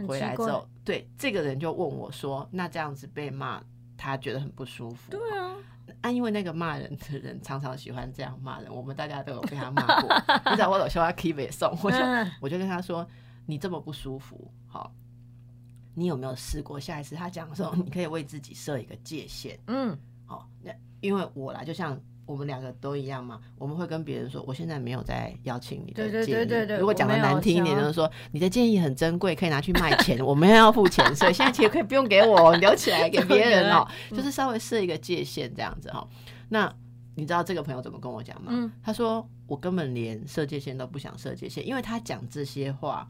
[0.08, 3.64] 回来之后，对这个人就问我说：“那这样子被骂，
[3.98, 5.56] 他觉得很不舒服。”对啊。
[6.02, 10.24] 啊，因为那个骂人的人常常喜欢这样骂人，我们大家都有被他骂过。
[10.46, 11.98] 你知道我有说他 keep 送，我就
[12.40, 13.06] 我就跟他说
[13.46, 14.92] ：“你这么不舒服，好，
[15.94, 16.80] 你有没有试过？
[16.80, 22.00] 下一次他讲的时候，你可以为自己设一个界限。”嗯，好，那因为我啦，就像。
[22.32, 26.78] 我们两个都一样嘛，我们会跟别人说，我现在没有在邀请你的建议。
[26.80, 33.86] 如果讲的难听一点，就是说你的建议很珍贵，可以拿去卖钱， 我们要付钱，所以现在其实可以不用给我，留起来给 别人哦。
[34.12, 36.08] 就是稍微设一个界限这样子哈。
[36.48, 36.74] 那
[37.16, 38.72] 你知道这个朋友怎么跟我讲吗？
[38.82, 43.06] 他说我根本连设界限都不想设界限，因为他讲这些话。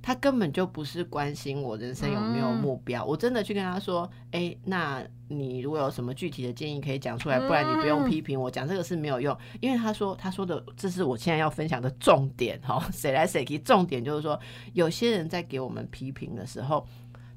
[0.00, 13.58] 他根本就不是关心我人生有没有目标，我真的去跟他说：“哎，那你如果有什么具体的建议可以讲出来，不然你不用批评我，讲这个是没有用。”因为他说他说的这是我现在要分享的重点哈，谁来谁去？
[13.58, 14.38] 重点就是说，
[14.72, 16.86] 有些人在给我们批评的时候。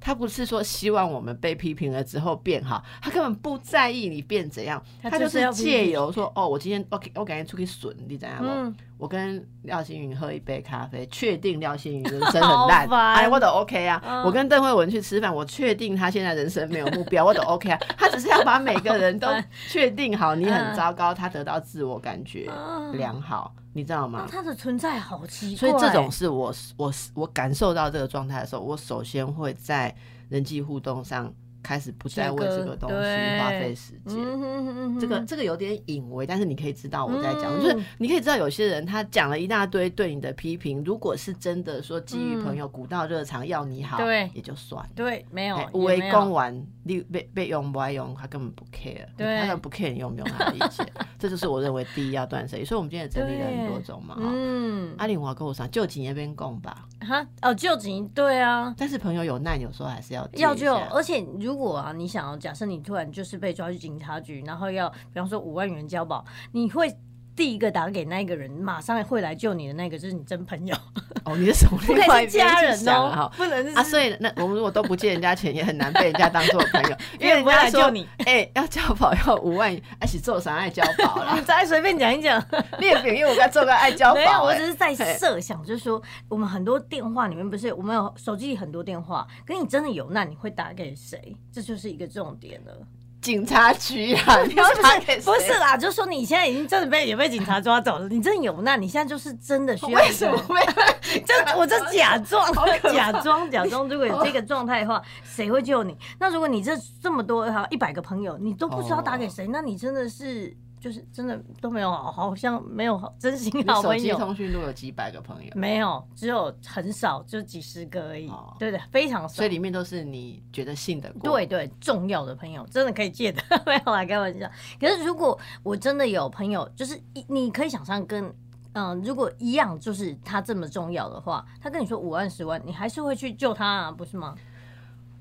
[0.03, 8.43] 他不是说希望我们被批评了之后变好，他根本不在意你变怎样，他就是借由说哦，我今天 OK，我感觉出去损，你怎样？
[8.43, 14.21] 我我跟廖星云喝一杯咖啡，确定廖星云人生很烂，哎，我都 OK 啊。
[14.23, 17.79] 我跟邓慧文去吃饭，我确定他现在人生没有目标，我都 OK 啊。
[17.97, 19.27] 他只是要把每个人都
[19.67, 22.47] 确定好，你很糟糕，他得到自我感觉
[22.93, 23.51] 良好。
[23.73, 24.27] 你知道吗？
[24.31, 29.95] 他的存在好奇怪，所以这种是我我我感受到这个状态的时候，我首先会在
[30.29, 31.33] 人际互动上。
[31.63, 32.95] 开始不再为这个东西
[33.39, 44.29] 花费时间，这个这个有点隐微，但是你可以知道我在讲，就是你可以知道有些人他讲了一大堆对你的批评，如果是真的说基于朋友古道热肠要你好，对。
[44.33, 50.87] 也就算了，对没有围攻完你被被用不爱用，他根本不 care，他根本不 care 你用不用他的意见，
[51.19, 52.65] 这就是我认为第一要断舍离。
[52.65, 66.95] 所以我们今天也整理了很多种嘛，嗯，阿玲我要跟我讲，就几年边供吧，哈哦救急对啊，但是朋友有难，有时候还是要要救，而且如如果啊，你想要假设你突然就是被抓去警察局，然后要比方说五万元交保，你会？
[67.35, 70.75] 第一个打给那个人，马上会来救你的那个，就是你真朋友
[71.25, 71.35] 哦。
[71.37, 71.77] 你是什么？
[71.79, 73.83] 不可以是家人哦，不能啊。
[73.83, 81.41] 所以那我们如果都不借人家钱，也很难被人家当做朋友， 因为人家说你哎要交保要五万，而且做啥爱交保了？
[81.43, 82.43] 再随便讲一讲，
[82.79, 84.15] 列表，因为我刚做个爱交保。
[84.15, 91.35] 没有，我只是在设想，就是说我们很多电话里面不是我们有手机里很多电话，可你真的有难，你会打给谁？
[91.51, 92.77] 这就是一个重点了。
[93.21, 99.99] 警察局啊， 你要打给不是啦，就是说你现在已经真的被也被警察抓走了，你真的有难，你现在就是真的需要。
[99.99, 100.37] 为什么？
[101.25, 102.51] 这我这假装，
[102.93, 103.87] 假装，假装。
[103.87, 105.95] 如果有这个状态的话，谁会救你？
[106.19, 110.55] 那如果你这这么多哈一百个朋友，你都不知道打给谁，那你真的是。
[110.81, 113.99] 就是真的都没有，好像没有真心好朋友。
[113.99, 115.51] 手机通讯录有几百个朋友？
[115.53, 118.31] 没有，只有很少，就几十个而已。
[118.57, 119.35] 对对，非常少。
[119.35, 121.31] 所以里面都是你觉得信得过？
[121.31, 124.49] 对对，重要的朋友，真的可以借的， 没有来开玩笑。
[124.79, 128.33] 可是如果我真的有朋友，就是你可以想象跟
[128.73, 134.33] 嗯，如果一样就是他这么重要的话，他跟你说五万十万，你还是会去救他啊，不是吗？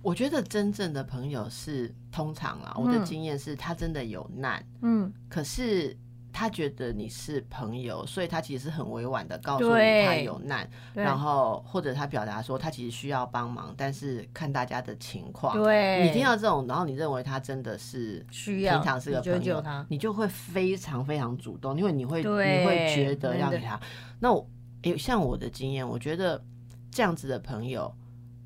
[0.03, 5.97] 我觉得真正的朋友是通常啊，我的经验是他真的有难，嗯，可是。
[6.33, 15.61] 他觉得你是朋友，所以他其实是很委婉的告诉你他有难，然后或者他表达说他其实需要帮忙，但是看大家的情况。
[15.61, 23.79] 对，你听到这种，然后你认为他真的是需要，平常是个朋友，你就会非常非常主动，因为你会你会觉得要给他。
[24.21, 24.49] 那我
[24.83, 26.41] 诶，像我的经验，我觉得
[26.93, 27.93] 这样子的朋友，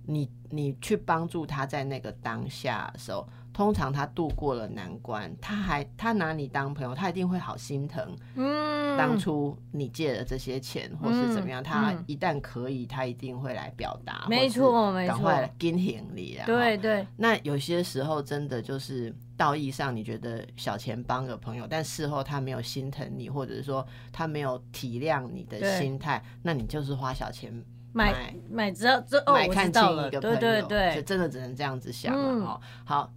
[0.06, 3.26] 你你去帮助他在那个当下的时候。
[3.54, 8.04] 通常他度过了难关，他还他拿你当朋友，他一定会好心疼。
[8.34, 14.26] 嗯，当初你借了这些钱，或是怎么样，他一旦可以，他一定会来表达。
[14.28, 16.46] 没错，没错，赶快跟行你啊！
[16.46, 17.06] 对对。
[17.16, 27.54] 那有些时候真的就是道义上，你觉得小钱帮个朋友，但事后他没有心疼你，或者是说他没有体谅你的心态，那你就是花小钱
[27.94, 32.60] 买买，只要这买看清一个朋友，对对对，就真的只能这样子想了哦。
[32.84, 33.10] 好。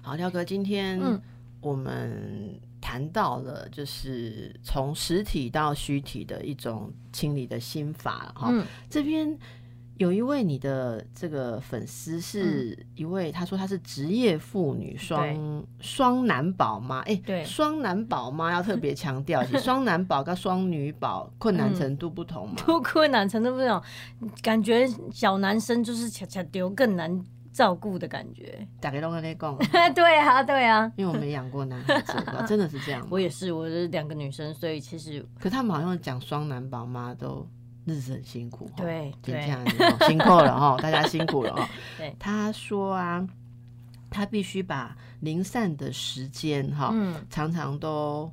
[0.00, 0.98] 好，廖哥，今天
[1.60, 8.50] 我们谈到了就是从实体到虚体的一种清理的心法哈。
[8.88, 9.36] 这边
[9.98, 17.00] 有一位你的这个粉丝是一位，他说他是职业妇女，双双男宝妈。
[17.00, 22.54] 哎，对，双男宝妈要特别强调，双男宝跟双女宝困难程度不同嘛？
[22.64, 23.82] 不困难程度不同，
[24.42, 27.22] 感觉小男生就是恰恰丢更难。
[27.50, 29.58] 照顾的感觉，打给龙哥那讲，
[29.92, 32.12] 对啊，对啊，因为我没养过男孩子，
[32.46, 33.04] 真的是这样。
[33.10, 37.44] 我也是，我是两个女生，所以其实，可他们好像讲双男宝妈都
[37.88, 41.68] 日子很辛苦，对，就这样子，辛苦了哈，大家辛苦了哈。
[41.98, 43.26] 对，他说啊，
[44.10, 46.94] 他必须把零散的时间哈，
[47.30, 48.30] 常常都。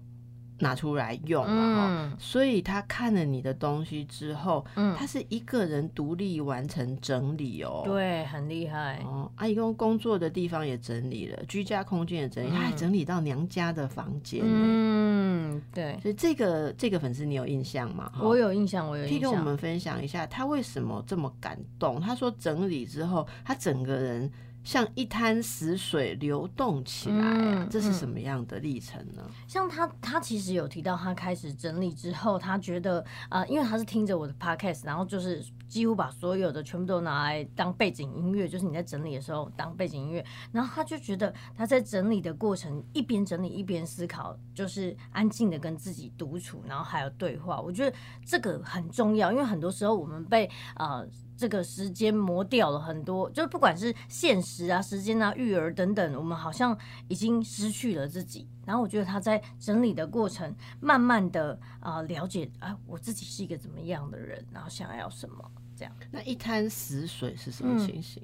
[0.60, 9.30] 拿出来用了哈，所以他看了你的东西之后，嗯，他是一个人独立完成整理哦，对，很厉害哦。
[9.36, 16.00] 阿姨工工作的地方也整理了，居家空间也整理，他还整理到娘家的房间，嗯，对。
[16.02, 18.12] 所以这个这个粉丝你有印象吗？
[18.22, 19.20] 我有印象，我有印象。
[19.20, 22.00] 可以跟我们分享一下他为什么这么感动？
[22.00, 24.32] 他说整理之后，他整个人。
[24.66, 29.22] 像一滩死水流动起来，这是什么样的历程呢？
[29.48, 47.62] 像他，他其实有提到，他开始整理之后，他觉得啊，因为他是听着我的 podcast，然后就是几乎把所有的全部都拿来当背景音乐，就是你在整理的时候当背景音乐，然后他就觉得他在整理的过程一边整理一边思考，就是安静的跟自己独处，然后还有对话。
[47.62, 51.08] 我觉得这个很重要，因为很多时候我们被呃。
[51.38, 58.48] 这个时间磨掉了很多，就是不管是现实啊、时间啊、育儿等等，我们好像已经失去了自己。
[58.66, 65.94] 然后我觉得他在整理的过程，慢慢的啊了解啊，我自己是一个怎么样的人，然后想要什么这样。
[66.12, 68.24] 那一滩死水是什么情形？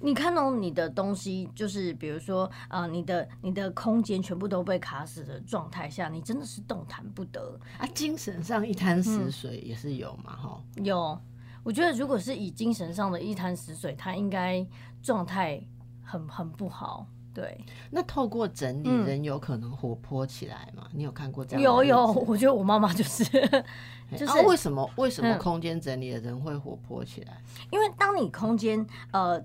[0.00, 7.86] 你看到你的东西，就是比如说啊，你的你的空间全部都被卡死的状态下，你真的是动弹不得啊。
[7.94, 10.36] 精神上一滩死水也是有嘛？
[10.36, 11.18] 哈，有。
[11.62, 14.66] 我觉得，如果是以精神上的一潭死水，他应该
[15.02, 15.60] 状态
[16.02, 17.06] 很很不好。
[17.34, 20.86] 对，那透过整理，人有可能活泼起来吗？
[20.92, 21.62] 你有看过这样？
[21.62, 23.24] 有有，我觉得我妈妈就是，
[24.16, 27.40] 就是为什么为什么空间整理的人会活泼起来？
[27.70, 29.42] 因为当你空间呃。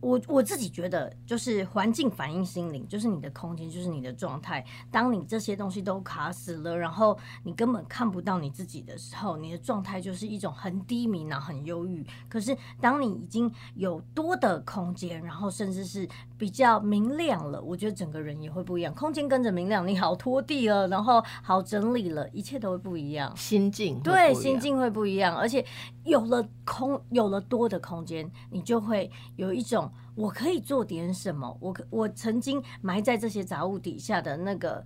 [0.00, 4.64] 我我自己觉得，就是环境反映心灵，就是你的空间，就是你的状态。
[4.90, 12.06] 当你这些东西都卡死了，然后你根本看不到你自己的时候，你的状态就是一种很低迷然后，很忧郁。
[12.28, 18.92] 可是当你已经有多的空间，然后甚至是比较明亮了，我觉得整个人也会不一样。
[18.94, 23.34] 空间跟着明亮，你好拖地了，然后好整理了，一切都会不一样。
[23.36, 25.64] 心境对，心境会不一样，而且
[26.04, 29.90] 有了空，有了多的空间，你就会有一种。
[30.14, 31.54] 我可以做点什么？
[31.60, 34.82] 我可我曾经埋在这些杂物底下的那个，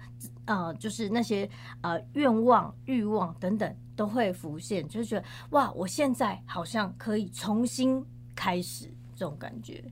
[0.46, 1.48] 呃，就是那些
[1.82, 9.84] 呃愿望、欲望等等都会浮现，就是觉得哇，我现在好像可以重新开始这种感觉。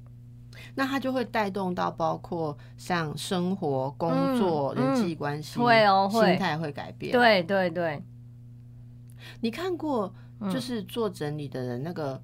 [0.78, 7.10] 那它就会带动到包括像生活、工作、人际关系，会哦，心态会改变。
[7.10, 8.00] 对对对，
[9.40, 10.14] 你看过
[10.52, 12.22] 就是做整理的人那个。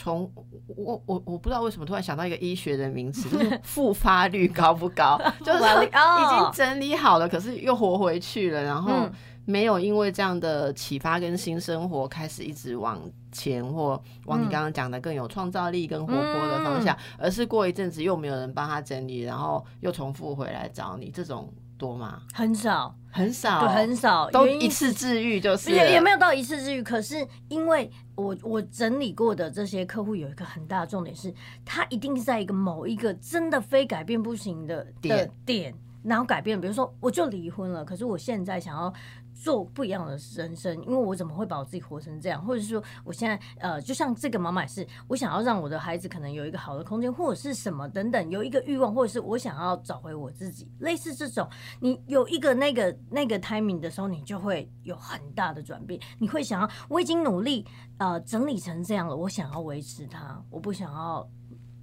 [0.00, 0.30] 从
[0.76, 5.20] 我我我不知道为什么突然想到一个医学的名词，就是 复发率高不高？
[5.44, 9.08] 就是已经整理好了，可是又活回去了，然后
[9.48, 13.00] 没有因为这样的启发跟新生活开始一直往
[13.32, 22.20] 前或往你刚刚讲的更有创造力更活泼的方向，而是过一阵子又没有人帮他整理，然后又重复回来找你，这种多吗？
[22.34, 26.82] 很少，很少，对，很少，都一次治愈就是，也也没有到一次治愈。
[26.82, 31.32] 可是因为我我整理过的这些客户有一个很大的重点是，
[31.64, 36.60] 他一定是在一个某一个真的非改变不行的点点，然后改变。
[36.60, 38.92] 比如说，我就离婚了，可是我现在想要。
[39.38, 42.44] 做不一样的人生，因为我怎么会把我自己活成这样？
[42.44, 56.00] 或者是说，我现在呃，就像这个妈妈是，我想要让我的孩子可能有一个好的空间，或者是什么等等，有一个欲望，或者是我想要找回我自己，类似这种，你有一个那个那个 timing 的时候，你就会有很大的转变。
[56.18, 57.64] 你会想要，我已经努力
[57.98, 61.30] 呃整理成这样了，我想要维持它，我不想要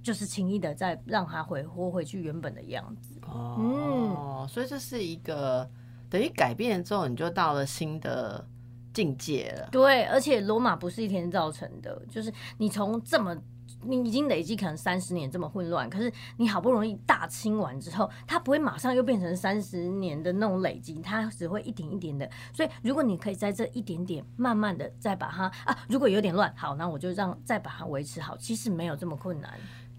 [0.02, 3.18] 就是轻易的再让它回活回去原本的样子。
[3.22, 5.66] 哦，所以这是一个。
[6.08, 8.44] 等于改变之后，你就到了新的
[8.92, 9.68] 境界了。
[9.70, 13.36] 对，而且罗马不是一天造成的，就是你从这么
[13.82, 22.28] 你已经累积可能三十年这么混乱，可是你好不容易大清完之后，它不会马上又变成三十年的那种累积，它只会一点一点的。
[22.52, 29.52] 所以如果你可以在这一点点慢慢的再把它啊，如果有点乱，好，那我就让再把它维持好，其实没有这么困难。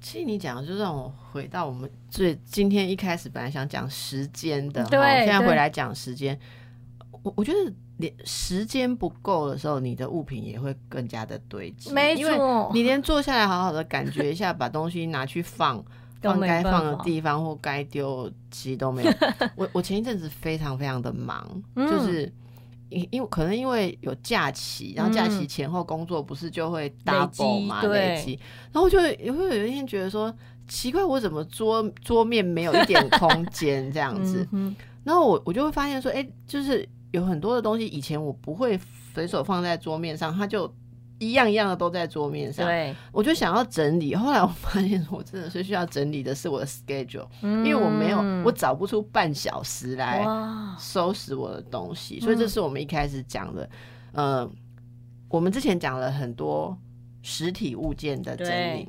[0.09, 6.39] 其实你讲，就让我回到我们最今天一开始本来想讲时间的，对，现在回来讲时间。
[7.23, 12.71] 我我觉得连时间不够的时候，你的物品也会更加的堆积，没错。
[12.73, 15.83] 你连坐下来好好的感觉一下，把东西拿去放，
[16.23, 19.11] 放该放的地方或该丢，其实都没有。
[19.57, 21.45] 我我前一阵子非常非常的忙，
[21.75, 22.31] 就是。
[22.89, 28.39] 因因为可能因为有假期，然后假期前后工作不是就会 double 嘛累积，
[28.71, 30.33] 然后就也会有一天觉得说
[30.67, 34.47] 奇怪，我怎么桌桌面没有一点空间这样子，
[35.03, 38.79] 然后我我就会发现说，哎，就是有很多的东西以前我不会
[39.13, 40.73] 随手放在桌面上，它就。
[41.19, 44.13] 一样一样的都在桌面上，对，我就想要整理。
[44.15, 50.23] 后来我发现，我真的是需要整理的是我的 schedule，因为我没有，我找不出半小时来
[50.77, 52.19] 收拾我的东西。
[52.19, 53.67] 所以这是我们一开始讲的。
[54.11, 54.47] 呃，
[55.27, 56.77] 我们之前讲了很多
[57.21, 58.87] 实体物件的整理，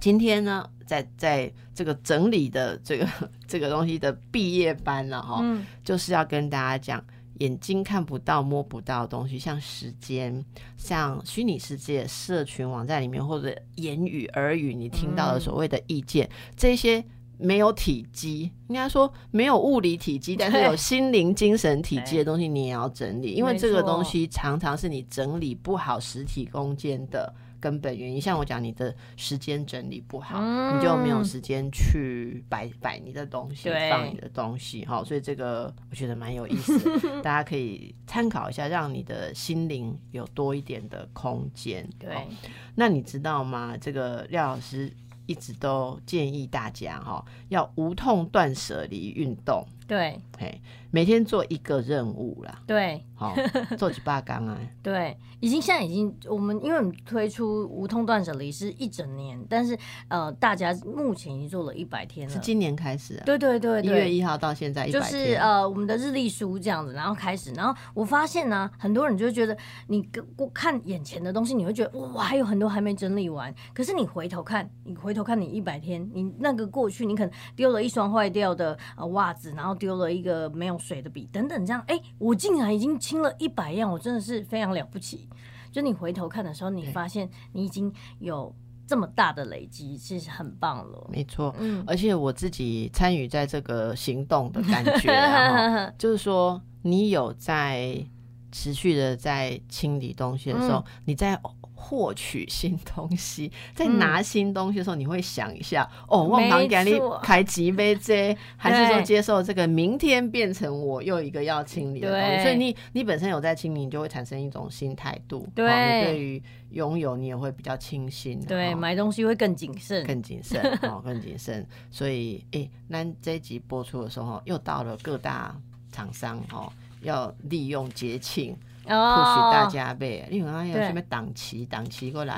[0.00, 3.08] 今天呢，在在这个整理的这个
[3.48, 5.44] 这个东西的毕业班了哈，
[5.82, 7.04] 就是要跟大家讲。
[7.42, 10.44] 眼睛看不到、摸不到的东西，像时间、
[10.76, 17.04] 像虚拟世界、社群网站里面或者言语、耳语，你听到的所谓的意见，这些
[17.38, 27.34] 没有体积，应该说没有物理体积，但是有心灵、精神体积的东西，你也要整理，因为这个东西常常是你整理不好实体空间的。
[27.62, 30.40] 根本原因，像我讲，你的时间整理不好，
[30.74, 36.76] 你就没有时间去摆摆你的东西，放你的东西，哈，所以这个我觉得蛮有意思，
[37.22, 41.88] 大家可以参考一下，让你的心灵有多一点的空间。
[42.00, 42.26] 对，
[42.74, 43.76] 那你知道吗？
[43.80, 44.92] 这个廖老师
[45.26, 49.64] 一直都建议大家，哈，要无痛断舍离运动。
[49.86, 52.60] 对，嘿，每天做一个任务啦。
[52.66, 53.32] 对，好，
[53.78, 54.58] 做几把缸啊？
[54.82, 59.78] 对，已经现在已经我们因为我们推出无痛断舍离是一整年，但是
[60.08, 62.34] 呃，大家目前已经做了一百天了。
[62.34, 63.22] 是今年开始啊？
[63.24, 70.04] 对对对，一月一号到现在一百就是呃，我们的日历书这样子，然后开始，然后我发现呢，很多人就会觉得你
[70.36, 73.54] 我看眼前的东西，你会觉得哇，还有很多还没整理完。
[73.72, 79.76] 可是你回头看，你回头看你一百天，你那个过去，你可能丢了一双坏掉的呃袜子，然后。
[79.82, 85.28] 丢了一个没有水的笔，等等，这样，哎，我竟然已经清了一百样，我真的是非常了不起。
[85.70, 88.54] 就你回头看的时候，你发现你已经有
[88.86, 91.08] 这么大的累积，其实很棒了。
[91.10, 98.04] 没错，嗯，而且我自己参与在这个行动的感觉， 就是说，你有在
[98.50, 101.40] 持续的在清理东西的时候，你在。
[101.82, 112.42] 获取新东西，在拿新东西的时候，你会想一下哦，我忙给你开几杯 这，还是说接受这个明天变成我又一个要清理的东西？
[112.44, 115.46] 所以你你本身有在清理，你就会产生一种新态度。
[115.54, 115.66] 对，
[116.04, 118.40] 对于拥有你也会比较清新。
[118.44, 121.66] 对，买东西会更谨慎，更谨慎哦，更谨慎。
[121.90, 125.54] 所以，哎，那这一集播出的时候，又到了各大
[125.90, 126.72] 厂商哦，
[127.02, 128.56] 要利用节庆。
[128.82, 132.36] 不许大家背，因为还有什么档期，档期过来，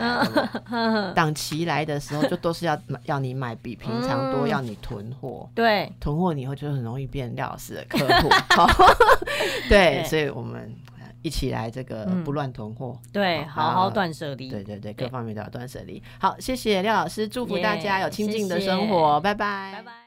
[1.15, 5.49] 档期来的时候就都是要要你买比平常多，要你囤货。
[5.55, 8.29] 对，囤货以后就很容易变廖老师的客户。
[9.69, 10.75] 对，所以我们
[11.23, 14.51] 一起来这个不乱囤货，对，好好断舍离。
[14.51, 16.03] 对对对，各方面都要断舍离。
[16.19, 20.04] 好，谢谢廖老师，祝福大家有清静的生活，拜拜，拜拜。